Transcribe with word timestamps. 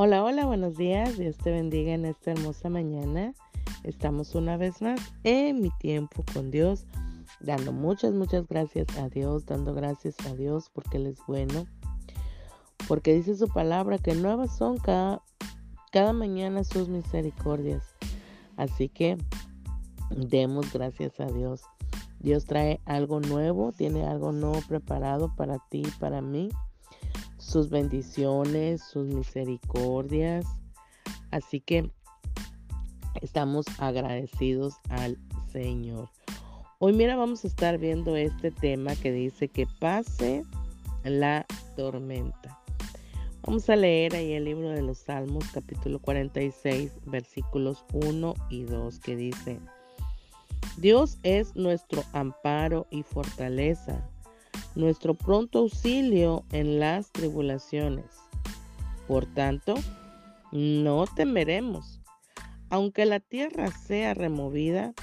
Hola, 0.00 0.22
hola, 0.22 0.46
buenos 0.46 0.76
días. 0.76 1.18
Dios 1.18 1.36
te 1.38 1.50
bendiga 1.50 1.92
en 1.92 2.04
esta 2.04 2.30
hermosa 2.30 2.68
mañana. 2.68 3.34
Estamos 3.82 4.36
una 4.36 4.56
vez 4.56 4.80
más 4.80 5.00
en 5.24 5.60
mi 5.60 5.70
tiempo 5.80 6.24
con 6.32 6.52
Dios, 6.52 6.86
dando 7.40 7.72
muchas, 7.72 8.14
muchas 8.14 8.46
gracias 8.46 8.86
a 8.96 9.08
Dios, 9.08 9.44
dando 9.44 9.74
gracias 9.74 10.14
a 10.24 10.36
Dios 10.36 10.70
porque 10.72 10.98
Él 10.98 11.08
es 11.08 11.18
bueno. 11.26 11.66
Porque 12.86 13.12
dice 13.12 13.34
su 13.34 13.48
palabra 13.48 13.98
que 13.98 14.14
nuevas 14.14 14.56
son 14.56 14.78
cada, 14.78 15.20
cada 15.90 16.12
mañana 16.12 16.62
sus 16.62 16.88
misericordias. 16.88 17.96
Así 18.56 18.88
que 18.88 19.18
demos 20.10 20.72
gracias 20.72 21.18
a 21.18 21.26
Dios. 21.26 21.62
Dios 22.20 22.44
trae 22.44 22.80
algo 22.84 23.18
nuevo, 23.18 23.72
tiene 23.72 24.06
algo 24.06 24.30
nuevo 24.30 24.60
preparado 24.68 25.34
para 25.34 25.58
ti 25.68 25.82
para 25.98 26.20
mí 26.20 26.50
sus 27.48 27.70
bendiciones, 27.70 28.82
sus 28.82 29.06
misericordias. 29.06 30.44
Así 31.30 31.60
que 31.60 31.90
estamos 33.22 33.64
agradecidos 33.78 34.74
al 34.90 35.16
Señor. 35.50 36.10
Hoy 36.78 36.92
mira, 36.92 37.16
vamos 37.16 37.44
a 37.44 37.48
estar 37.48 37.78
viendo 37.78 38.16
este 38.16 38.50
tema 38.50 38.94
que 38.96 39.12
dice 39.12 39.48
que 39.48 39.66
pase 39.80 40.44
la 41.04 41.46
tormenta. 41.74 42.60
Vamos 43.42 43.68
a 43.70 43.76
leer 43.76 44.14
ahí 44.14 44.34
el 44.34 44.44
libro 44.44 44.68
de 44.68 44.82
los 44.82 44.98
Salmos, 44.98 45.44
capítulo 45.52 46.00
46, 46.00 46.92
versículos 47.06 47.84
1 47.94 48.34
y 48.50 48.64
2, 48.64 48.98
que 49.00 49.16
dice, 49.16 49.58
Dios 50.76 51.18
es 51.22 51.56
nuestro 51.56 52.04
amparo 52.12 52.86
y 52.90 53.04
fortaleza 53.04 54.06
nuestro 54.74 55.14
pronto 55.14 55.60
auxilio 55.60 56.44
en 56.52 56.80
las 56.80 57.10
tribulaciones. 57.12 58.06
Por 59.06 59.26
tanto, 59.26 59.74
no 60.52 61.06
temeremos, 61.06 62.00
aunque 62.70 63.06
la 63.06 63.20
tierra 63.20 63.70
sea 63.70 64.14
removida 64.14 64.94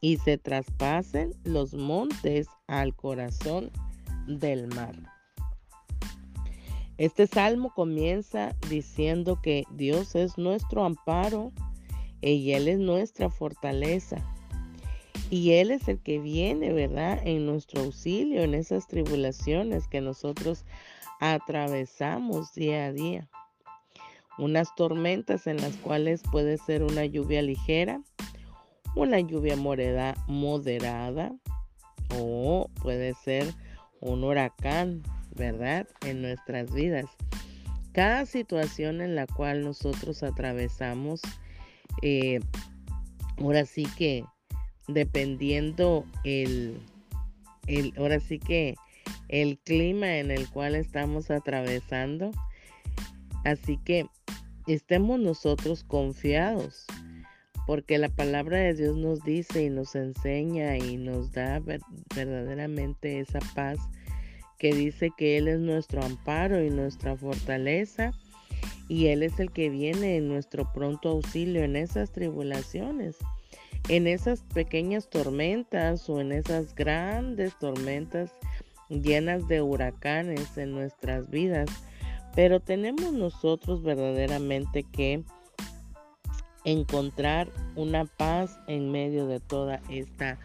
y 0.00 0.16
se 0.16 0.38
traspasen 0.38 1.34
los 1.44 1.74
montes 1.74 2.46
al 2.66 2.94
corazón 2.94 3.70
del 4.26 4.68
mar. 4.68 4.96
Este 6.96 7.26
salmo 7.26 7.72
comienza 7.74 8.54
diciendo 8.68 9.40
que 9.42 9.64
Dios 9.72 10.14
es 10.14 10.36
nuestro 10.36 10.84
amparo 10.84 11.52
y 12.20 12.52
Él 12.52 12.68
es 12.68 12.78
nuestra 12.78 13.30
fortaleza 13.30 14.16
y 15.30 15.52
Él 15.52 15.70
es 15.70 15.86
el 15.86 16.00
que 16.00 16.18
viene, 16.18 16.72
¿verdad? 16.72 17.20
En 17.24 17.46
nuestro 17.46 17.82
auxilio, 17.82 18.42
en 18.42 18.54
esas 18.54 18.88
tribulaciones 18.88 19.86
que 19.86 20.00
nosotros 20.00 20.64
atravesamos 21.20 22.52
día 22.52 22.86
a 22.86 22.92
día. 22.92 23.28
Unas 24.38 24.74
tormentas 24.74 25.46
en 25.46 25.58
las 25.58 25.76
cuales 25.76 26.22
puede 26.32 26.58
ser 26.58 26.82
una 26.82 27.04
lluvia 27.04 27.42
ligera, 27.42 28.02
una 28.96 29.20
lluvia 29.20 29.54
moderada 29.56 30.16
o 32.16 32.68
puede 32.82 33.14
ser 33.14 33.54
un 34.00 34.24
huracán, 34.24 35.02
¿verdad? 35.36 35.86
En 36.04 36.22
nuestras 36.22 36.72
vidas. 36.72 37.06
Cada 37.92 38.26
situación 38.26 39.00
en 39.00 39.14
la 39.14 39.26
cual 39.26 39.62
nosotros 39.62 40.24
atravesamos, 40.24 41.20
eh, 42.02 42.40
ahora 43.38 43.64
sí 43.64 43.84
que 43.96 44.24
dependiendo 44.94 46.04
el, 46.24 46.80
el, 47.66 47.92
ahora 47.96 48.20
sí 48.20 48.38
que 48.38 48.74
el 49.28 49.58
clima 49.58 50.18
en 50.18 50.30
el 50.30 50.48
cual 50.48 50.74
estamos 50.74 51.30
atravesando. 51.30 52.32
Así 53.44 53.78
que 53.84 54.06
estemos 54.66 55.18
nosotros 55.18 55.84
confiados, 55.84 56.84
porque 57.66 57.98
la 57.98 58.08
palabra 58.08 58.58
de 58.58 58.74
Dios 58.74 58.96
nos 58.96 59.22
dice 59.24 59.64
y 59.64 59.70
nos 59.70 59.94
enseña 59.94 60.76
y 60.76 60.96
nos 60.96 61.32
da 61.32 61.62
verdaderamente 62.14 63.20
esa 63.20 63.38
paz 63.54 63.78
que 64.58 64.74
dice 64.74 65.10
que 65.16 65.38
Él 65.38 65.48
es 65.48 65.60
nuestro 65.60 66.02
amparo 66.04 66.62
y 66.62 66.68
nuestra 66.68 67.16
fortaleza 67.16 68.12
y 68.88 69.06
Él 69.06 69.22
es 69.22 69.40
el 69.40 69.52
que 69.52 69.70
viene 69.70 70.16
en 70.16 70.28
nuestro 70.28 70.70
pronto 70.72 71.10
auxilio 71.10 71.62
en 71.62 71.76
esas 71.76 72.12
tribulaciones 72.12 73.16
en 73.88 74.06
esas 74.06 74.42
pequeñas 74.54 75.08
tormentas 75.08 76.08
o 76.08 76.20
en 76.20 76.32
esas 76.32 76.74
grandes 76.74 77.58
tormentas 77.58 78.30
llenas 78.88 79.46
de 79.48 79.62
huracanes 79.62 80.56
en 80.58 80.72
nuestras 80.72 81.30
vidas. 81.30 81.68
Pero 82.34 82.60
tenemos 82.60 83.12
nosotros 83.12 83.82
verdaderamente 83.82 84.84
que 84.84 85.24
encontrar 86.64 87.48
una 87.74 88.04
paz 88.04 88.58
en 88.66 88.90
medio 88.90 89.26
de 89.26 89.40
toda 89.40 89.80
esta 89.88 90.38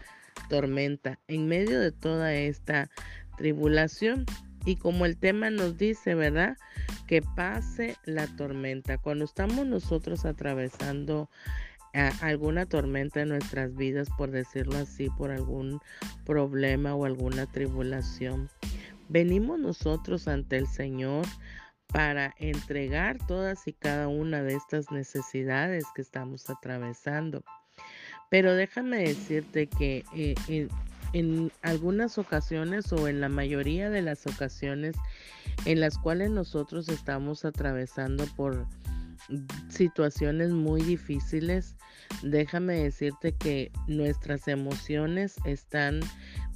tormenta, 0.48 1.18
en 1.28 1.46
medio 1.46 1.80
de 1.80 1.92
toda 1.92 2.34
esta 2.34 2.90
tribulación. 3.36 4.24
Y 4.64 4.76
como 4.76 5.06
el 5.06 5.16
tema 5.16 5.50
nos 5.50 5.76
dice, 5.78 6.14
¿verdad? 6.14 6.56
Que 7.06 7.22
pase 7.22 7.96
la 8.04 8.26
tormenta. 8.26 8.98
Cuando 8.98 9.24
estamos 9.24 9.66
nosotros 9.66 10.24
atravesando 10.24 11.30
alguna 12.20 12.66
tormenta 12.66 13.22
en 13.22 13.30
nuestras 13.30 13.74
vidas, 13.74 14.08
por 14.16 14.30
decirlo 14.30 14.76
así, 14.78 15.08
por 15.10 15.30
algún 15.30 15.80
problema 16.24 16.94
o 16.94 17.04
alguna 17.04 17.46
tribulación. 17.46 18.50
Venimos 19.08 19.58
nosotros 19.58 20.28
ante 20.28 20.56
el 20.56 20.66
Señor 20.66 21.24
para 21.86 22.34
entregar 22.38 23.18
todas 23.26 23.66
y 23.68 23.72
cada 23.72 24.08
una 24.08 24.42
de 24.42 24.54
estas 24.54 24.90
necesidades 24.90 25.84
que 25.94 26.02
estamos 26.02 26.50
atravesando. 26.50 27.44
Pero 28.30 28.54
déjame 28.54 28.98
decirte 28.98 29.68
que 29.68 30.04
eh, 30.14 30.68
en 31.12 31.52
algunas 31.62 32.18
ocasiones 32.18 32.92
o 32.92 33.08
en 33.08 33.20
la 33.20 33.28
mayoría 33.28 33.88
de 33.88 34.02
las 34.02 34.26
ocasiones 34.26 34.96
en 35.64 35.80
las 35.80 35.96
cuales 35.98 36.30
nosotros 36.30 36.88
estamos 36.88 37.44
atravesando 37.44 38.26
por 38.36 38.66
situaciones 39.68 40.50
muy 40.50 40.82
difíciles, 40.82 41.76
déjame 42.22 42.74
decirte 42.74 43.34
que 43.34 43.72
nuestras 43.86 44.48
emociones 44.48 45.36
están 45.44 46.00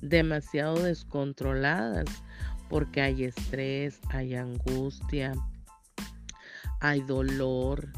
demasiado 0.01 0.77
descontroladas 0.83 2.07
porque 2.69 3.01
hay 3.03 3.25
estrés, 3.25 4.01
hay 4.11 4.35
angustia, 4.37 5.33
hay 6.81 7.01
dolor 7.03 7.89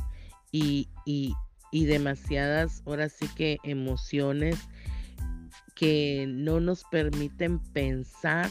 y, 0.50 0.88
y, 1.04 1.34
y 1.70 1.84
demasiadas, 1.84 2.82
ahora 2.86 3.08
sí 3.08 3.28
que 3.36 3.58
emociones 3.64 4.58
que 5.74 6.26
no 6.28 6.60
nos 6.60 6.84
permiten 6.84 7.58
pensar 7.72 8.48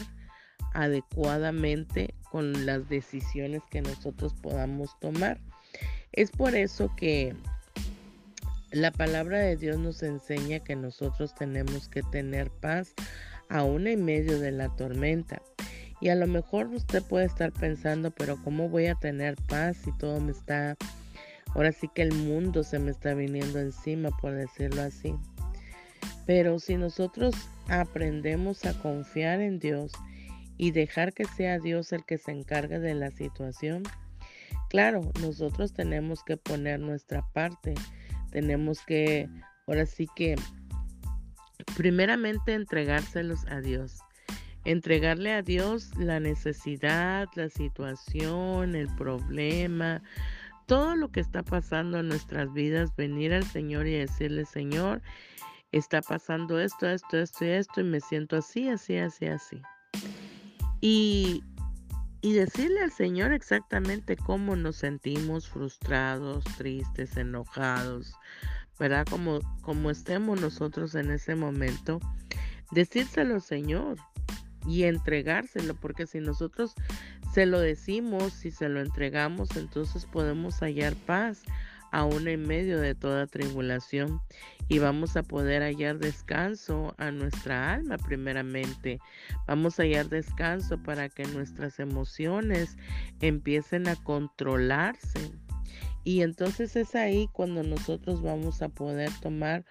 adecuadamente 0.74 2.14
con 2.30 2.66
las 2.66 2.88
decisiones 2.88 3.62
que 3.70 3.82
nosotros 3.82 4.34
podamos 4.34 4.98
tomar. 5.00 5.40
Es 6.12 6.30
por 6.30 6.54
eso 6.54 6.94
que 6.96 7.34
la 8.70 8.90
palabra 8.90 9.38
de 9.38 9.56
Dios 9.56 9.78
nos 9.78 10.02
enseña 10.02 10.60
que 10.60 10.76
nosotros 10.76 11.34
tenemos 11.34 11.88
que 11.88 12.02
tener 12.02 12.50
paz 12.50 12.94
aún 13.48 13.86
en 13.86 14.04
medio 14.04 14.38
de 14.38 14.52
la 14.52 14.68
tormenta. 14.76 15.42
Y 16.00 16.08
a 16.08 16.14
lo 16.14 16.26
mejor 16.26 16.66
usted 16.66 17.02
puede 17.02 17.26
estar 17.26 17.52
pensando, 17.52 18.10
pero 18.10 18.36
¿cómo 18.42 18.68
voy 18.68 18.86
a 18.86 18.94
tener 18.94 19.36
paz 19.48 19.76
si 19.76 19.96
todo 19.98 20.20
me 20.20 20.32
está, 20.32 20.76
ahora 21.54 21.72
sí 21.72 21.88
que 21.94 22.02
el 22.02 22.12
mundo 22.12 22.64
se 22.64 22.78
me 22.78 22.90
está 22.90 23.14
viniendo 23.14 23.60
encima, 23.60 24.10
por 24.20 24.32
decirlo 24.32 24.82
así? 24.82 25.14
Pero 26.26 26.58
si 26.58 26.76
nosotros 26.76 27.34
aprendemos 27.68 28.64
a 28.64 28.74
confiar 28.80 29.40
en 29.40 29.60
Dios 29.60 29.92
y 30.56 30.72
dejar 30.72 31.12
que 31.12 31.24
sea 31.24 31.58
Dios 31.58 31.92
el 31.92 32.04
que 32.04 32.18
se 32.18 32.32
encargue 32.32 32.78
de 32.78 32.94
la 32.94 33.10
situación, 33.10 33.82
Claro, 34.72 35.02
nosotros 35.20 35.74
tenemos 35.74 36.24
que 36.24 36.38
poner 36.38 36.80
nuestra 36.80 37.20
parte, 37.34 37.74
tenemos 38.30 38.80
que, 38.86 39.28
ahora 39.66 39.84
sí 39.84 40.06
que, 40.16 40.34
primeramente 41.76 42.54
entregárselos 42.54 43.44
a 43.48 43.60
Dios. 43.60 43.98
Entregarle 44.64 45.30
a 45.32 45.42
Dios 45.42 45.90
la 45.98 46.20
necesidad, 46.20 47.28
la 47.34 47.50
situación, 47.50 48.74
el 48.74 48.88
problema, 48.96 50.02
todo 50.64 50.96
lo 50.96 51.12
que 51.12 51.20
está 51.20 51.42
pasando 51.42 51.98
en 51.98 52.08
nuestras 52.08 52.50
vidas, 52.54 52.96
venir 52.96 53.34
al 53.34 53.44
Señor 53.44 53.86
y 53.86 53.92
decirle, 53.92 54.46
Señor, 54.46 55.02
está 55.72 56.00
pasando 56.00 56.58
esto, 56.58 56.88
esto, 56.88 57.18
esto 57.18 57.44
y 57.44 57.48
esto, 57.48 57.82
y 57.82 57.84
me 57.84 58.00
siento 58.00 58.38
así, 58.38 58.70
así, 58.70 58.96
así, 58.96 59.26
así. 59.26 59.60
Y 60.80 61.44
y 62.22 62.32
decirle 62.34 62.80
al 62.80 62.92
Señor 62.92 63.32
exactamente 63.32 64.16
cómo 64.16 64.54
nos 64.54 64.76
sentimos 64.76 65.48
frustrados, 65.48 66.44
tristes, 66.56 67.16
enojados, 67.16 68.14
¿verdad? 68.78 69.06
Como, 69.10 69.90
estemos 69.90 70.40
nosotros 70.40 70.94
en 70.94 71.10
ese 71.10 71.34
momento, 71.34 72.00
decírselo 72.70 73.40
Señor 73.40 73.98
y 74.66 74.84
entregárselo, 74.84 75.74
porque 75.74 76.06
si 76.06 76.20
nosotros 76.20 76.74
se 77.34 77.44
lo 77.44 77.58
decimos 77.58 78.44
y 78.44 78.52
se 78.52 78.68
lo 78.68 78.80
entregamos, 78.80 79.56
entonces 79.56 80.06
podemos 80.06 80.60
hallar 80.60 80.94
paz 80.94 81.42
aún 81.92 82.26
en 82.26 82.46
medio 82.46 82.80
de 82.80 82.94
toda 82.94 83.26
tribulación 83.26 84.20
y 84.68 84.78
vamos 84.78 85.16
a 85.16 85.22
poder 85.22 85.62
hallar 85.62 85.98
descanso 85.98 86.94
a 86.98 87.10
nuestra 87.10 87.74
alma 87.74 87.98
primeramente. 87.98 88.98
Vamos 89.46 89.78
a 89.78 89.84
hallar 89.84 90.08
descanso 90.08 90.82
para 90.82 91.08
que 91.08 91.24
nuestras 91.26 91.78
emociones 91.78 92.76
empiecen 93.20 93.86
a 93.86 93.96
controlarse. 93.96 95.30
Y 96.04 96.22
entonces 96.22 96.74
es 96.74 96.94
ahí 96.94 97.28
cuando 97.32 97.62
nosotros 97.62 98.22
vamos 98.22 98.62
a 98.62 98.68
poder 98.70 99.10
tomar 99.20 99.64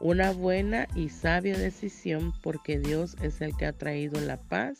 una 0.00 0.32
buena 0.32 0.86
y 0.94 1.08
sabia 1.08 1.56
decisión 1.56 2.32
porque 2.42 2.78
Dios 2.78 3.16
es 3.22 3.40
el 3.40 3.56
que 3.56 3.66
ha 3.66 3.72
traído 3.72 4.20
la 4.20 4.36
paz 4.36 4.78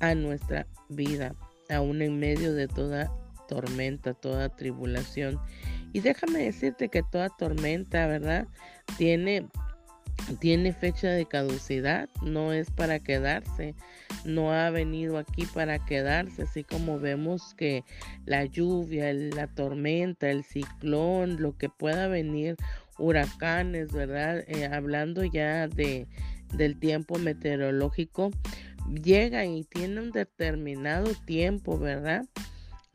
a 0.00 0.14
nuestra 0.14 0.66
vida, 0.88 1.34
aún 1.70 2.02
en 2.02 2.18
medio 2.18 2.54
de 2.54 2.68
toda 2.68 3.12
tormenta, 3.48 4.14
toda 4.14 4.48
tribulación. 4.48 5.40
Y 5.92 6.00
déjame 6.00 6.40
decirte 6.40 6.88
que 6.88 7.02
toda 7.02 7.28
tormenta, 7.28 8.06
¿verdad? 8.06 8.46
Tiene, 8.96 9.48
tiene 10.40 10.72
fecha 10.72 11.08
de 11.08 11.26
caducidad, 11.26 12.08
no 12.22 12.52
es 12.52 12.70
para 12.70 12.98
quedarse, 12.98 13.74
no 14.24 14.52
ha 14.52 14.70
venido 14.70 15.18
aquí 15.18 15.46
para 15.46 15.84
quedarse, 15.84 16.42
así 16.42 16.64
como 16.64 16.98
vemos 16.98 17.54
que 17.54 17.84
la 18.26 18.44
lluvia, 18.44 19.12
la 19.12 19.46
tormenta, 19.46 20.30
el 20.30 20.44
ciclón, 20.44 21.40
lo 21.40 21.56
que 21.56 21.68
pueda 21.68 22.08
venir, 22.08 22.56
huracanes, 22.98 23.92
¿verdad? 23.92 24.44
Eh, 24.48 24.66
hablando 24.66 25.24
ya 25.24 25.68
de, 25.68 26.06
del 26.54 26.78
tiempo 26.78 27.18
meteorológico, 27.18 28.30
llega 29.02 29.44
y 29.44 29.64
tiene 29.64 30.00
un 30.00 30.10
determinado 30.10 31.12
tiempo, 31.26 31.78
¿verdad? 31.78 32.24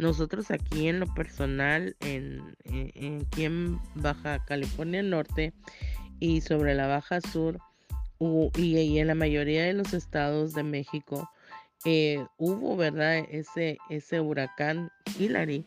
Nosotros 0.03 0.51
aquí 0.51 0.89
en 0.89 0.99
lo 0.99 1.07
personal, 1.13 1.95
en, 2.01 2.41
aquí 3.21 3.45
en 3.45 3.79
Baja 3.95 4.43
California 4.43 5.01
Norte 5.01 5.53
y 6.19 6.41
sobre 6.41 6.75
la 6.75 6.87
Baja 6.87 7.21
Sur, 7.21 7.57
y, 8.57 8.97
en 8.97 9.07
la 9.07 9.15
mayoría 9.15 9.63
de 9.63 9.71
los 9.71 9.93
estados 9.93 10.53
de 10.53 10.63
México, 10.63 11.29
eh, 11.85 12.25
hubo, 12.37 12.75
¿verdad? 12.75 13.19
Ese, 13.31 13.77
ese 13.89 14.19
huracán 14.19 14.91
Hillary. 15.17 15.65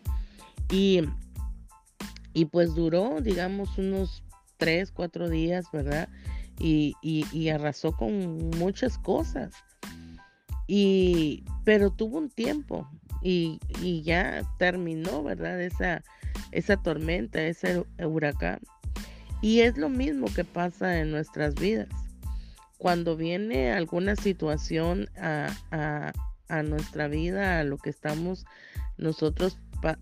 Y, 0.71 1.01
y 2.35 2.45
pues 2.45 2.75
duró, 2.75 3.23
digamos, 3.23 3.79
unos 3.79 4.23
tres, 4.59 4.93
cuatro 4.93 5.31
días, 5.31 5.65
¿verdad? 5.73 6.11
Y, 6.59 6.95
y, 7.01 7.49
arrasó 7.49 7.93
con 7.93 8.51
muchas 8.59 8.99
cosas. 8.99 9.55
Y, 10.67 11.43
pero 11.65 11.91
tuvo 11.91 12.19
un 12.19 12.29
tiempo 12.29 12.87
y, 13.27 13.61
y, 13.83 14.03
ya 14.03 14.43
terminó, 14.59 15.23
¿verdad? 15.23 15.61
Esa, 15.61 16.03
esa 16.53 16.77
tormenta, 16.77 17.43
ese 17.43 17.85
huracán. 17.99 18.61
Y 19.43 19.61
es 19.61 19.77
lo 19.77 19.89
mismo 19.89 20.27
que 20.35 20.45
pasa 20.45 20.99
en 21.01 21.11
nuestras 21.11 21.55
vidas. 21.55 21.89
Cuando 22.79 23.17
viene 23.17 23.73
alguna 23.73 24.17
situación 24.17 25.09
a, 25.19 25.49
a, 25.71 26.13
a 26.49 26.63
nuestra 26.63 27.09
vida, 27.09 27.61
a 27.61 27.65
lo 27.65 27.79
que 27.79 27.91
estamos 27.91 28.45
nosotros 28.99 29.59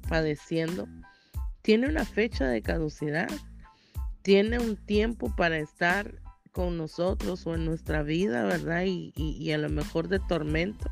padeciendo, 0.08 0.86
tiene 1.62 1.88
una 1.88 2.04
fecha 2.04 2.46
de 2.46 2.62
caducidad 2.62 3.28
tiene 4.24 4.58
un 4.58 4.76
tiempo 4.76 5.30
para 5.36 5.58
estar 5.58 6.14
con 6.50 6.78
nosotros 6.78 7.46
o 7.46 7.54
en 7.54 7.66
nuestra 7.66 8.02
vida, 8.02 8.44
¿verdad? 8.44 8.84
Y, 8.86 9.52
a 9.52 9.58
lo 9.58 9.68
mejor 9.68 10.08
de 10.08 10.18
tormento. 10.18 10.90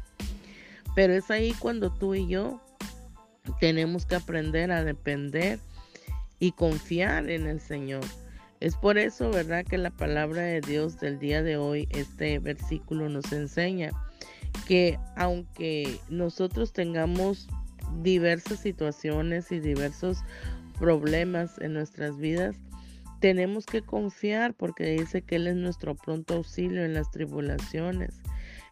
Pero 0.95 1.15
es 1.15 1.31
ahí 1.31 1.55
cuando 1.59 1.93
tú 1.93 2.15
y 2.15 2.27
yo 2.27 2.61
tenemos 3.61 4.07
que 4.07 4.17
aprender 4.17 4.71
a 4.71 4.85
depender 4.85 5.59
y 6.39 6.53
confiar 6.53 7.31
en 7.31 7.47
el 7.47 7.61
Señor. 7.61 8.05
Es 8.61 8.77
por 8.77 8.99
eso, 8.99 9.31
¿verdad? 9.31 9.65
Que 9.65 9.79
la 9.79 9.91
palabra 9.91 10.43
de 10.43 10.61
Dios 10.61 11.01
del 11.01 11.19
día 11.19 11.43
de 11.43 11.57
hoy, 11.57 11.89
este 11.91 12.39
versículo 12.39 13.09
nos 13.09 13.33
enseña 13.33 13.91
que 14.67 14.99
aunque 15.17 15.99
nosotros 16.09 16.73
tengamos 16.73 17.49
diversas 18.03 18.61
situaciones 18.61 19.51
y 19.51 19.61
diversos 19.61 20.19
problemas 20.79 21.59
en 21.59 21.75
nuestras 21.75 22.17
vidas, 22.19 22.57
tenemos 23.21 23.67
que 23.67 23.83
confiar 23.83 24.55
porque 24.55 24.85
dice 24.85 25.23
que 25.23 25.37
Él 25.37 25.47
es 25.47 25.57
nuestro 25.57 25.95
pronto 25.95 26.35
auxilio 26.35 26.85
en 26.85 26.95
las 26.95 27.11
tribulaciones. 27.11 28.21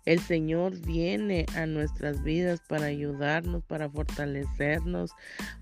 El 0.06 0.18
Señor 0.20 0.78
viene 0.80 1.46
a 1.54 1.66
nuestras 1.66 2.22
vidas 2.22 2.60
para 2.66 2.86
ayudarnos, 2.86 3.62
para 3.64 3.88
fortalecernos, 3.88 5.12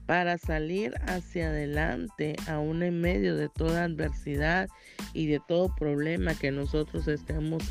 para 0.06 0.38
salir 0.38 0.94
hacia 1.06 1.48
adelante, 1.48 2.36
aún 2.46 2.82
en 2.82 3.00
medio 3.00 3.36
de 3.36 3.48
toda 3.48 3.84
adversidad 3.84 4.68
y 5.12 5.26
de 5.26 5.40
todo 5.46 5.74
problema 5.74 6.34
que 6.34 6.50
nosotros 6.50 7.08
estemos 7.08 7.64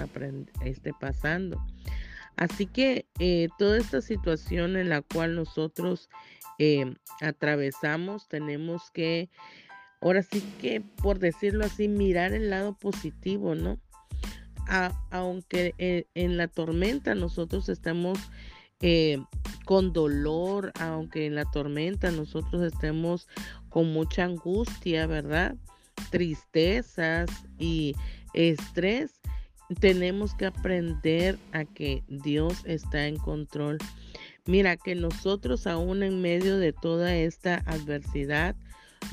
este, 0.66 0.94
pasando. 0.94 1.66
Así 2.36 2.68
que 2.68 3.08
eh, 3.20 3.48
toda 3.58 3.78
esta 3.78 4.02
situación 4.02 4.76
en 4.78 4.90
la 4.90 5.02
cual 5.02 5.36
nosotros 5.36 6.10
eh, 6.60 6.94
atravesamos, 7.22 8.28
tenemos 8.28 8.92
que 8.92 9.30
ahora 10.02 10.22
sí 10.22 10.44
que, 10.62 10.82
por 10.82 11.20
decirlo 11.20 11.66
así, 11.66 11.88
mirar 11.88 12.34
el 12.34 12.50
lado 12.50 12.78
positivo, 12.78 13.56
¿no? 13.56 13.80
Aunque 15.10 16.06
en 16.14 16.38
la 16.38 16.48
tormenta 16.48 17.16
nosotros 17.16 17.70
estemos 17.70 18.20
eh, 18.82 19.20
con 19.66 19.92
dolor, 19.92 20.72
aunque 20.80 21.26
en 21.26 21.36
la 21.36 21.46
tormenta 21.46 22.12
nosotros 22.12 22.62
estemos 22.62 23.28
con 23.70 23.92
mucha 23.92 24.24
angustia, 24.26 25.08
¿verdad? 25.08 25.56
Tristezas 26.12 27.30
y 27.58 27.96
estrés, 28.34 29.20
tenemos 29.80 30.36
que 30.36 30.46
aprender 30.46 31.40
a 31.52 31.66
que 31.66 32.04
Dios 32.08 32.62
está 32.66 33.08
en 33.08 33.18
control. 33.18 33.80
Mira 34.46 34.78
que 34.78 34.96
nosotros 34.96 35.68
aún 35.68 36.04
en 36.04 36.22
medio 36.22 36.58
de 36.58 36.72
toda 36.72 37.16
esta 37.16 37.64
adversidad, 37.66 38.56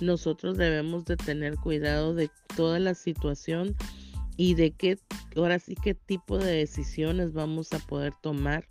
nosotros 0.00 0.56
debemos 0.56 1.04
de 1.06 1.16
tener 1.16 1.56
cuidado 1.56 2.14
de 2.14 2.30
toda 2.54 2.78
la 2.78 2.94
situación 2.94 3.74
y 4.36 4.54
de 4.54 4.72
qué, 4.72 4.98
ahora 5.36 5.58
sí, 5.58 5.74
qué 5.80 5.94
tipo 5.94 6.38
de 6.38 6.52
decisiones 6.52 7.32
vamos 7.32 7.72
a 7.72 7.78
poder 7.78 8.12
tomar. 8.20 8.66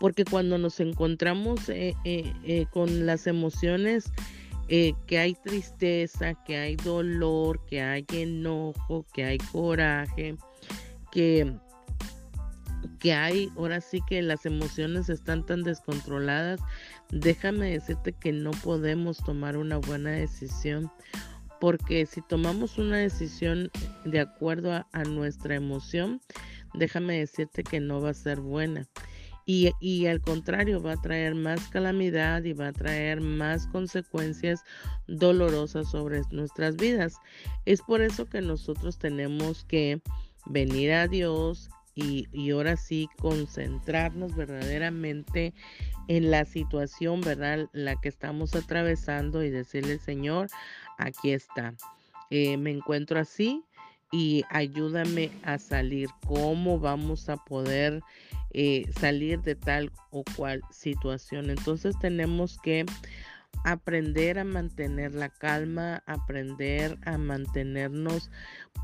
Porque 0.00 0.24
cuando 0.24 0.58
nos 0.58 0.78
encontramos 0.80 1.68
eh, 1.68 1.94
eh, 2.04 2.32
eh, 2.44 2.66
con 2.70 3.06
las 3.06 3.26
emociones, 3.26 4.12
que 4.68 5.18
hay 5.18 5.32
tristeza, 5.32 6.34
que 6.44 6.58
hay 6.58 6.76
dolor, 6.76 7.64
que 7.64 7.80
hay 7.80 8.04
enojo, 8.12 9.06
que 9.14 9.24
hay 9.24 9.38
coraje, 9.38 10.36
que, 11.10 11.54
que 12.98 13.14
hay, 13.14 13.48
ahora 13.56 13.80
sí 13.80 14.02
que 14.06 14.20
las 14.20 14.44
emociones 14.44 15.08
están 15.08 15.46
tan 15.46 15.62
descontroladas, 15.62 16.60
déjame 17.10 17.70
decirte 17.70 18.12
que 18.12 18.30
no 18.30 18.50
podemos 18.50 19.16
tomar 19.24 19.56
una 19.56 19.78
buena 19.78 20.10
decisión 20.10 20.92
porque 21.60 22.06
si 22.06 22.22
tomamos 22.22 22.78
una 22.78 22.98
decisión 22.98 23.70
de 24.04 24.20
acuerdo 24.20 24.72
a, 24.72 25.04
nuestra 25.04 25.54
emoción, 25.54 26.20
déjame 26.74 27.18
decirte 27.18 27.62
que 27.62 27.80
no 27.80 28.00
va 28.00 28.10
a 28.10 28.14
ser 28.14 28.40
buena. 28.40 28.86
Y, 29.44 29.72
y, 29.80 30.06
al 30.06 30.20
contrario, 30.20 30.82
va 30.82 30.92
a 30.92 31.00
traer 31.00 31.34
más 31.34 31.68
calamidad 31.68 32.44
y 32.44 32.52
va 32.52 32.68
a 32.68 32.72
traer 32.72 33.22
más 33.22 33.66
consecuencias 33.68 34.62
dolorosas 35.06 35.90
sobre 35.90 36.20
nuestras 36.30 36.76
vidas. 36.76 37.16
Es 37.64 37.80
por 37.80 38.02
eso 38.02 38.26
que 38.26 38.42
nosotros 38.42 38.98
tenemos 38.98 39.64
que 39.64 40.02
venir 40.44 40.92
a 40.92 41.08
Dios 41.08 41.70
y, 41.98 42.50
ahora 42.50 42.76
sí 42.76 43.08
concentrarnos 43.18 44.36
verdaderamente 44.36 45.52
en 46.06 46.30
la 46.30 46.44
situación, 46.44 47.20
¿verdad? 47.20 47.68
La 47.72 47.96
que 47.96 48.08
estamos 48.08 48.54
atravesando 48.54 49.42
y 49.42 49.50
decirle, 49.50 49.98
Señor, 49.98 50.48
aquí 50.96 51.32
está. 51.32 51.74
Eh, 52.30 52.56
me 52.56 52.70
encuentro 52.70 53.18
así 53.18 53.64
y 54.12 54.44
ayúdame 54.48 55.30
a 55.42 55.58
salir. 55.58 56.08
¿Cómo 56.26 56.78
vamos 56.78 57.28
a 57.28 57.36
poder 57.36 58.00
eh, 58.52 58.86
salir 58.98 59.42
de 59.42 59.56
tal 59.56 59.90
o 60.10 60.22
cual 60.36 60.62
situación? 60.70 61.50
Entonces 61.50 61.98
tenemos 61.98 62.58
que 62.58 62.86
aprender 63.64 64.38
a 64.38 64.44
mantener 64.44 65.14
la 65.14 65.28
calma, 65.28 66.02
aprender 66.06 66.98
a 67.04 67.18
mantenernos, 67.18 68.30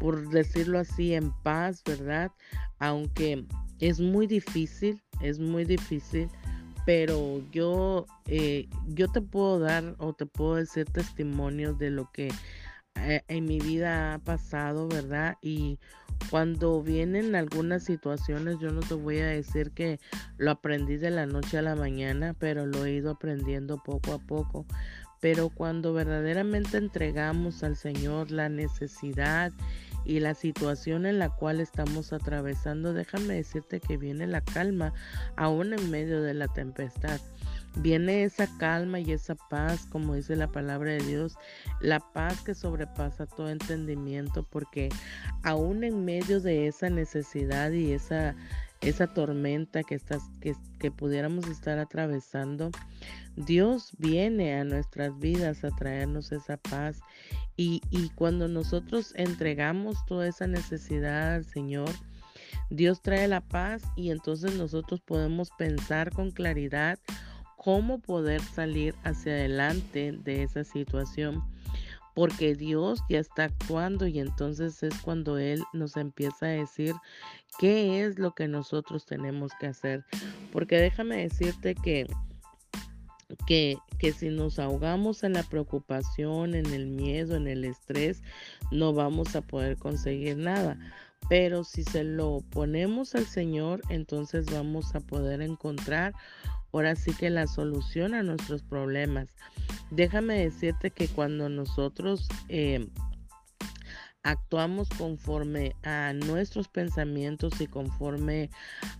por 0.01 0.29
decirlo 0.31 0.79
así, 0.79 1.15
en 1.15 1.33
paz, 1.43 1.83
¿verdad? 1.85 2.31
Aunque 2.79 3.45
es 3.81 4.01
muy 4.01 4.27
difícil, 4.27 5.03
es 5.21 5.39
muy 5.39 5.65
difícil 5.65 6.29
pero 6.85 7.43
yo, 7.51 8.07
eh, 8.27 8.69
yo 8.89 9.09
te 9.09 9.21
puedo 9.21 9.59
dar 9.59 9.95
o 9.99 10.13
te 10.13 10.27
puedo 10.27 10.57
decir 10.57 10.85
testimonios 10.87 11.79
de 11.79 11.91
lo 11.91 12.11
que 12.13 12.31
en 12.95 13.45
mi 13.45 13.61
vida 13.61 14.15
ha 14.15 14.19
pasado, 14.19 14.89
¿verdad? 14.89 15.37
Y 15.43 15.79
cuando 16.31 16.83
vienen 16.83 17.35
algunas 17.35 17.85
situaciones, 17.85 18.59
yo 18.61 18.71
no 18.73 18.81
te 18.81 18.95
voy 18.95 19.19
a 19.19 19.27
decir 19.27 19.73
que 19.73 20.01
lo 20.37 20.53
aprendí 20.53 20.97
de 20.97 21.11
la 21.11 21.27
noche 21.27 21.59
a 21.59 21.63
la 21.63 21.75
mañana, 21.75 22.35
pero 22.39 22.67
lo 22.67 22.85
he 22.85 22.93
ido 22.93 23.13
aprendiendo 23.13 23.83
poco 23.83 24.13
a 24.13 24.19
poco. 24.19 24.67
Pero 25.21 25.49
cuando 25.49 25.93
verdaderamente 25.93 26.77
entregamos 26.77 27.63
al 27.63 27.77
Señor 27.77 28.31
la 28.31 28.49
necesidad 28.49 29.53
y 30.05 30.21
la 30.21 30.35
situación 30.35 31.07
en 31.07 31.19
la 31.19 31.31
cual 31.31 31.61
estamos 31.61 32.13
atravesando, 32.13 32.93
déjame 32.93 33.35
decirte 33.35 33.81
que 33.81 33.97
viene 33.97 34.27
la 34.27 34.43
calma 34.43 34.93
aún 35.37 35.73
en 35.73 35.91
medio 35.91 36.21
de 36.21 36.35
la 36.35 36.49
tempestad. 36.49 37.21
Viene 37.77 38.23
esa 38.23 38.47
calma 38.59 39.01
y 39.01 39.11
esa 39.13 39.35
paz, 39.35 39.87
como 39.91 40.15
dice 40.15 40.37
la 40.37 40.47
palabra 40.47 40.93
de 40.93 41.01
Dios, 41.01 41.37
la 41.81 41.99
paz 41.99 42.41
que 42.43 42.55
sobrepasa 42.55 43.27
todo 43.27 43.51
entendimiento, 43.51 44.45
porque 44.45 44.91
aún 45.43 45.83
en 45.83 46.05
medio 46.05 46.41
de 46.41 46.69
esa 46.69 46.89
necesidad 46.89 47.73
y 47.73 47.93
esa, 47.93 48.37
esa 48.81 49.09
tormenta 49.09 49.83
que, 49.83 49.97
estás, 49.97 50.23
que, 50.41 50.55
que 50.79 50.93
pudiéramos 50.93 51.49
estar 51.49 51.79
atravesando, 51.79 52.71
Dios 53.37 53.93
viene 53.99 54.55
a 54.55 54.65
nuestras 54.65 55.19
vidas 55.19 55.65
a 55.65 55.71
traernos 55.71 56.31
esa 56.31 56.57
paz. 56.57 57.01
Y, 57.57 57.83
y 57.91 58.11
cuando 58.11 58.49
nosotros 58.49 59.13
entregamos 59.17 60.05
toda 60.07 60.29
esa 60.29 60.47
necesidad 60.47 61.35
al 61.35 61.45
Señor, 61.45 61.91
Dios 62.71 63.03
trae 63.03 63.29
la 63.29 63.41
paz 63.41 63.83
y 63.97 64.11
entonces 64.11 64.55
nosotros 64.57 65.01
podemos 65.01 65.51
pensar 65.59 66.13
con 66.13 66.31
claridad 66.31 66.99
cómo 67.65 67.99
poder 67.99 68.43
salir 68.43 68.95
hacia 69.05 69.33
adelante 69.33 70.13
de 70.13 70.43
esa 70.43 70.65
situación. 70.65 71.43
Porque 72.15 72.55
Dios 72.55 73.01
ya 73.09 73.19
está 73.19 73.45
actuando 73.45 74.07
y 74.07 74.21
entonces 74.21 74.83
es 74.83 74.95
cuando 75.01 75.39
Él 75.39 75.65
nos 75.73 75.97
empieza 75.97 76.47
a 76.47 76.51
decir 76.51 76.95
qué 77.59 78.05
es 78.05 78.19
lo 78.19 78.35
que 78.35 78.47
nosotros 78.47 79.07
tenemos 79.07 79.51
que 79.59 79.67
hacer. 79.67 80.05
Porque 80.53 80.77
déjame 80.77 81.17
decirte 81.17 81.75
que 81.75 82.07
que, 83.47 83.79
que, 83.99 84.13
si 84.13 84.29
nos 84.29 84.59
ahogamos 84.59 85.25
en 85.25 85.33
la 85.33 85.43
preocupación, 85.43 86.55
en 86.55 86.67
el 86.67 86.87
miedo, 86.87 87.35
en 87.35 87.49
el 87.49 87.65
estrés, 87.65 88.23
no 88.71 88.93
vamos 88.93 89.35
a 89.35 89.41
poder 89.41 89.77
conseguir 89.77 90.37
nada. 90.37 90.79
Pero 91.29 91.65
si 91.65 91.85
se 91.85 92.05
lo 92.05 92.43
ponemos 92.51 93.15
al 93.15 93.27
Señor, 93.27 93.81
entonces 93.89 94.47
vamos 94.53 94.95
a 94.95 95.01
poder 95.01 95.41
encontrar 95.41 96.15
ahora 96.75 96.97
sí 96.97 97.15
que 97.15 97.31
la 97.31 97.47
solución 97.47 98.15
a 98.15 98.25
nuestros 98.25 98.63
problemas. 98.63 99.29
Déjame 99.93 100.41
decirte 100.41 100.91
que 100.91 101.07
cuando 101.07 101.49
nosotros 101.49 102.29
eh, 102.49 102.89
actuamos 104.25 104.89
conforme 104.89 105.77
a 105.85 106.13
nuestros 106.15 106.67
pensamientos 106.67 107.61
y 107.61 107.69
conforme 107.69 108.51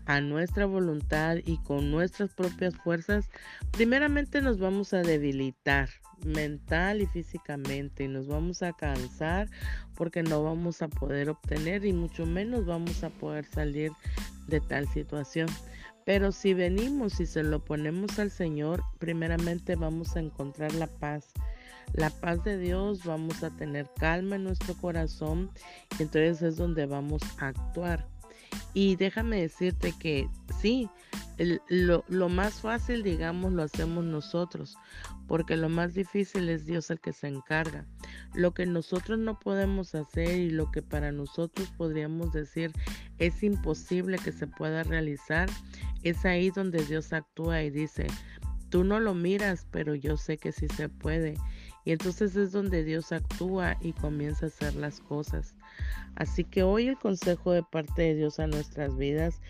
a 0.07 0.21
nuestra 0.21 0.67
voluntad 0.67 1.39
y 1.45 1.57
con 1.65 1.91
nuestras 1.91 2.33
propias 2.35 2.77
fuerzas, 2.77 3.29
primeramente 3.73 4.41
nos 4.41 4.61
vamos 4.61 4.95
a 4.95 5.03
debilitar 5.03 5.89
mental 6.25 7.03
y 7.03 7.07
físicamente 7.07 8.05
y 8.05 8.09
nos 8.09 8.29
vamos 8.29 8.63
a 8.63 8.73
cansar 8.73 9.49
porque 9.97 10.23
no 10.23 10.45
vamos 10.45 10.81
a 10.81 10.87
poder 10.87 11.29
obtener 11.29 11.85
y 11.85 11.93
mucho 11.93 12.25
menos 12.25 12.67
vamos 12.67 13.03
a 13.03 13.11
poder 13.11 13.47
salir 13.47 13.91
de 14.47 14.61
tal 14.61 14.87
situación. 14.87 15.49
Pero 16.05 16.33
si 16.33 16.53
venimos 16.53 17.19
y 17.21 17.27
se 17.27 17.43
lo 17.43 17.65
ponemos 17.65 18.19
al 18.19 18.31
Señor, 18.31 18.83
primeramente 18.99 19.75
vamos 19.75 20.17
a 20.17 20.21
encontrar 20.21 20.75
la 20.75 20.87
paz. 20.87 21.33
La 21.95 22.11
paz 22.11 22.43
de 22.45 22.59
Dios, 22.59 23.05
vamos 23.05 23.43
a 23.43 23.51
tener 23.51 23.89
calma 23.97 24.37
en 24.37 24.45
nuestro 24.45 24.75
corazón, 24.75 25.51
y 25.99 26.03
entonces 26.03 26.43
es 26.43 26.57
donde 26.57 26.87
vamos 26.87 27.23
a 27.39 27.49
actuar. 27.49 28.14
Y 28.75 28.97
déjame 28.97 29.41
decirte 29.41 29.95
que 29.99 30.29
sí, 30.61 30.91
lo, 31.69 32.05
lo, 32.09 32.29
más 32.29 32.61
fácil, 32.61 33.05
digamos, 33.05 33.53
lo 33.53 33.63
hacemos 33.63 34.05
nosotros, 34.05 34.77
porque 35.29 35.57
lo 35.57 35.69
más 35.69 35.95
difícil 35.95 36.49
es 36.49 36.67
Dios 36.67 36.91
el 36.91 37.01
que 37.01 37.13
se 37.13 37.29
encarga. 37.29 37.87
Lo 38.35 38.53
que 38.53 38.67
nosotros 38.67 39.19
no 39.19 39.39
podemos 39.39 39.95
hacer 39.95 40.39
y 40.39 40.51
lo 40.51 40.71
que 40.73 40.83
para 40.83 41.13
nosotros 41.13 41.73
podríamos 41.77 42.33
decir 42.33 42.73
es 43.19 43.43
imposible 43.45 44.19
que 44.19 44.33
se 44.33 44.49
pueda 44.49 44.83
realizar, 44.83 45.49
es 46.03 46.25
ahí 46.25 46.51
donde 46.51 46.85
Dios 46.85 47.13
actúa 47.13 47.63
y 47.63 47.71
dice, 47.71 48.09
tú 48.71 48.83
no 48.83 48.99
lo 48.99 49.15
miras, 49.15 49.69
pero 49.71 49.95
yo 49.95 50.17
sé 50.17 50.37
que 50.37 50.51
sí 50.51 50.67
se 50.69 50.89
puede. 50.89 51.37
Y 51.85 51.93
entonces 51.93 52.35
es 52.37 52.53
donde 52.53 52.85
Dios 52.85 53.13
actúa 53.13 53.77
y 53.81 53.93
comienza 53.93 54.47
a 54.47 54.49
hacer 54.49 54.75
las 54.75 55.01
cosas. 55.01 55.55
Así 56.17 56.45
que 56.45 56.63
hoy 56.63 56.89
el 56.89 56.99
consejo 56.99 57.53
de 57.53 57.63
parte 57.63 58.03
de 58.03 58.15
Dios 58.15 58.39
a 58.39 58.47
nuestras 58.47 58.97
vidas 58.97 59.41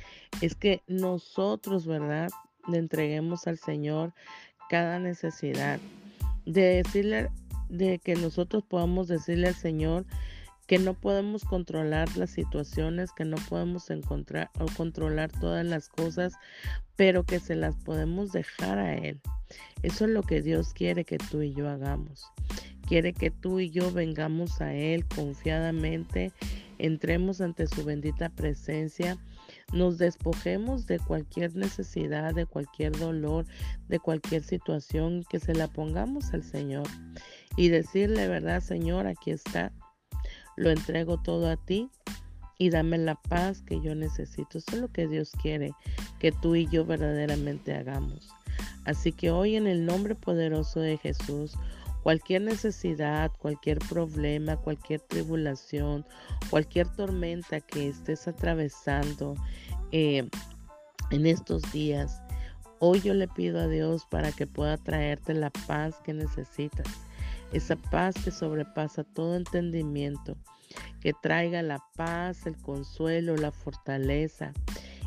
es 0.40 0.54
que 0.54 0.82
nosotros, 0.88 1.86
¿verdad? 1.86 2.30
Le 2.66 2.78
entreguemos 2.78 3.46
al 3.46 3.58
Señor 3.58 4.12
cada 4.68 4.98
necesidad. 4.98 5.78
De 6.46 6.82
decirle, 6.82 7.30
de 7.68 7.98
que 7.98 8.16
nosotros 8.16 8.64
podamos 8.64 9.08
decirle 9.08 9.48
al 9.48 9.54
Señor, 9.54 10.04
que 10.66 10.78
no 10.78 10.94
podemos 10.94 11.44
controlar 11.44 12.16
las 12.16 12.30
situaciones, 12.30 13.12
que 13.12 13.24
no 13.24 13.36
podemos 13.48 13.90
encontrar 13.90 14.50
o 14.58 14.66
controlar 14.76 15.30
todas 15.30 15.64
las 15.64 15.88
cosas, 15.88 16.34
pero 16.96 17.24
que 17.24 17.40
se 17.40 17.54
las 17.54 17.76
podemos 17.76 18.32
dejar 18.32 18.78
a 18.78 18.94
Él. 18.94 19.20
Eso 19.82 20.04
es 20.06 20.10
lo 20.10 20.22
que 20.22 20.40
Dios 20.40 20.72
quiere 20.72 21.04
que 21.04 21.18
tú 21.18 21.42
y 21.42 21.52
yo 21.54 21.68
hagamos. 21.68 22.24
Quiere 22.86 23.12
que 23.12 23.30
tú 23.30 23.60
y 23.60 23.70
yo 23.70 23.92
vengamos 23.92 24.60
a 24.60 24.74
Él 24.74 25.04
confiadamente, 25.06 26.32
entremos 26.78 27.40
ante 27.40 27.66
su 27.66 27.84
bendita 27.84 28.28
presencia, 28.30 29.18
nos 29.72 29.98
despojemos 29.98 30.86
de 30.86 30.98
cualquier 30.98 31.56
necesidad, 31.56 32.34
de 32.34 32.46
cualquier 32.46 32.92
dolor, 32.92 33.46
de 33.88 33.98
cualquier 33.98 34.42
situación, 34.42 35.24
que 35.28 35.40
se 35.40 35.54
la 35.54 35.68
pongamos 35.68 36.32
al 36.32 36.42
Señor 36.42 36.86
y 37.56 37.68
decirle, 37.68 38.28
verdad, 38.28 38.60
Señor, 38.60 39.06
aquí 39.06 39.30
está 39.30 39.72
lo 40.56 40.70
entrego 40.70 41.18
todo 41.18 41.50
a 41.50 41.56
ti 41.56 41.90
y 42.58 42.70
dame 42.70 42.98
la 42.98 43.16
paz 43.16 43.62
que 43.62 43.80
yo 43.80 43.94
necesito. 43.94 44.58
Eso 44.58 44.70
es 44.72 44.80
lo 44.80 44.88
que 44.88 45.06
Dios 45.06 45.32
quiere 45.42 45.72
que 46.18 46.32
tú 46.32 46.54
y 46.54 46.66
yo 46.68 46.84
verdaderamente 46.84 47.74
hagamos. 47.74 48.28
Así 48.84 49.12
que 49.12 49.30
hoy 49.30 49.56
en 49.56 49.66
el 49.66 49.84
nombre 49.86 50.14
poderoso 50.14 50.80
de 50.80 50.98
Jesús, 50.98 51.56
cualquier 52.02 52.42
necesidad, 52.42 53.32
cualquier 53.38 53.78
problema, 53.78 54.56
cualquier 54.56 55.00
tribulación, 55.00 56.04
cualquier 56.50 56.86
tormenta 56.88 57.60
que 57.60 57.88
estés 57.88 58.28
atravesando 58.28 59.34
eh, 59.90 60.28
en 61.10 61.26
estos 61.26 61.62
días, 61.72 62.20
hoy 62.78 63.00
yo 63.00 63.14
le 63.14 63.26
pido 63.26 63.58
a 63.58 63.68
Dios 63.68 64.06
para 64.10 64.32
que 64.32 64.46
pueda 64.46 64.76
traerte 64.76 65.32
la 65.32 65.50
paz 65.50 65.96
que 66.04 66.12
necesitas 66.12 66.86
esa 67.54 67.76
paz 67.76 68.16
que 68.22 68.32
sobrepasa 68.32 69.04
todo 69.04 69.36
entendimiento, 69.36 70.36
que 71.00 71.12
traiga 71.22 71.62
la 71.62 71.78
paz, 71.96 72.46
el 72.46 72.56
consuelo, 72.56 73.36
la 73.36 73.52
fortaleza 73.52 74.52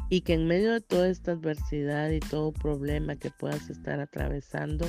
y 0.10 0.22
que 0.22 0.34
en 0.34 0.48
medio 0.48 0.72
de 0.72 0.80
toda 0.80 1.10
esta 1.10 1.34
adversidad 1.34 2.10
y 2.12 2.22
todo 2.22 2.54
problema 2.54 3.18
que 3.18 3.32
puedas 3.32 3.70
estar 3.70 4.00
atravesando, 4.00 4.88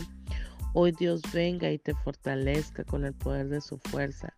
hoy 0.73 0.93
Dios 0.93 1.21
venga 1.33 1.71
y 1.73 1.79
te 1.79 1.95
fortalezca 1.95 2.85
con 2.85 3.05
el 3.05 3.15
poder 3.15 3.49
de 3.49 3.61
su 3.61 3.79
fuerza. 3.79 4.37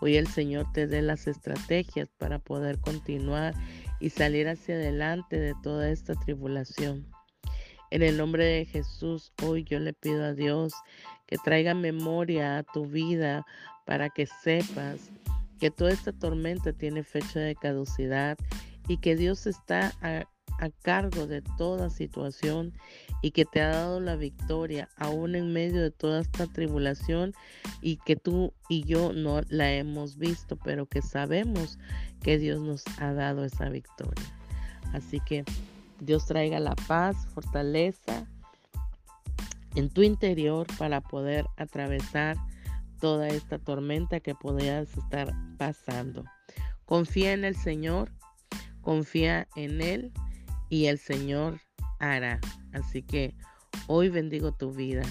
Hoy 0.00 0.16
el 0.16 0.26
Señor 0.26 0.70
te 0.72 0.86
dé 0.86 1.00
las 1.00 1.26
estrategias 1.26 2.10
para 2.18 2.38
poder 2.38 2.78
continuar 2.78 3.54
y 3.98 4.10
salir 4.10 4.46
hacia 4.46 4.74
adelante 4.74 5.40
de 5.40 5.54
toda 5.62 5.90
esta 5.90 6.14
tribulación. 6.14 7.06
En 7.90 8.02
el 8.02 8.18
nombre 8.18 8.44
de 8.44 8.66
Jesús, 8.66 9.32
hoy 9.42 9.64
yo 9.64 9.80
le 9.80 9.94
pido 9.94 10.22
a 10.22 10.34
Dios 10.34 10.74
que 11.28 11.36
traiga 11.36 11.74
memoria 11.74 12.58
a 12.58 12.62
tu 12.64 12.86
vida 12.86 13.46
para 13.84 14.08
que 14.08 14.26
sepas 14.26 15.10
que 15.60 15.70
toda 15.70 15.90
esta 15.90 16.12
tormenta 16.12 16.72
tiene 16.72 17.04
fecha 17.04 17.38
de 17.38 17.54
caducidad 17.54 18.38
y 18.88 18.96
que 18.96 19.14
Dios 19.14 19.46
está 19.46 19.92
a, 20.00 20.26
cargo 20.82 21.28
de 21.28 21.40
toda 21.56 21.88
situación 21.88 22.72
y 23.22 23.30
que 23.30 23.44
te 23.44 23.60
ha 23.60 23.68
dado 23.68 24.00
la 24.00 24.16
victoria 24.16 24.88
aún 24.96 25.36
en 25.36 25.52
medio 25.52 25.80
de 25.80 25.92
toda 25.92 26.20
esta 26.20 26.48
tribulación 26.48 27.32
y 27.80 27.98
que 27.98 28.16
tú 28.16 28.52
y 28.68 28.82
yo 28.82 29.12
no 29.12 29.42
la 29.50 29.72
hemos 29.72 30.18
visto, 30.18 30.56
pero 30.56 30.86
que 30.86 31.00
sabemos 31.00 31.78
que 32.22 32.38
Dios 32.38 32.60
nos 32.60 32.82
ha 32.98 33.12
dado 33.12 33.44
esa 33.44 33.68
victoria. 33.68 34.24
Así 34.92 35.20
que 35.20 35.44
Dios 36.00 36.26
traiga 36.26 36.58
la 36.58 36.74
paz, 36.74 37.28
fortaleza 37.34 38.26
en 39.74 39.90
tu 39.90 40.02
interior 40.02 40.66
para 40.78 41.00
poder 41.00 41.46
atravesar 41.56 42.36
toda 43.00 43.28
esta 43.28 43.58
tormenta 43.58 44.20
que 44.20 44.34
podrías 44.34 44.96
estar 44.96 45.32
pasando. 45.56 46.24
Confía 46.84 47.32
en 47.32 47.44
el 47.44 47.56
Señor, 47.56 48.10
confía 48.80 49.46
en 49.56 49.80
Él 49.80 50.12
y 50.68 50.86
el 50.86 50.98
Señor 50.98 51.60
hará. 51.98 52.40
Así 52.72 53.02
que 53.02 53.34
hoy 53.86 54.08
bendigo 54.08 54.52
tu 54.52 54.72
vida 54.72 55.02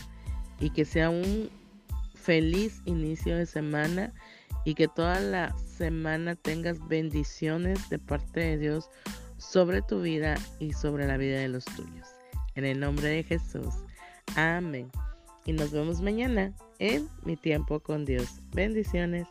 y 0.59 0.69
que 0.71 0.85
sea 0.85 1.09
un 1.09 1.49
feliz 2.15 2.81
inicio 2.85 3.37
de 3.37 3.45
semana 3.45 4.13
y 4.65 4.73
que 4.73 4.87
toda 4.87 5.19
la 5.19 5.57
semana 5.57 6.35
tengas 6.35 6.85
bendiciones 6.87 7.89
de 7.89 7.99
parte 7.99 8.41
de 8.41 8.57
Dios 8.57 8.89
sobre 9.37 9.81
tu 9.81 10.01
vida 10.01 10.35
y 10.59 10.73
sobre 10.73 11.07
la 11.07 11.17
vida 11.17 11.39
de 11.39 11.47
los 11.47 11.63
tuyos. 11.63 12.07
En 12.55 12.65
el 12.65 12.79
nombre 12.79 13.07
de 13.07 13.23
Jesús. 13.23 13.73
Amén. 14.35 14.91
Y 15.45 15.53
nos 15.53 15.71
vemos 15.71 16.01
mañana 16.01 16.53
en 16.79 17.09
Mi 17.23 17.37
Tiempo 17.37 17.79
con 17.79 18.05
Dios. 18.05 18.41
Bendiciones. 18.53 19.27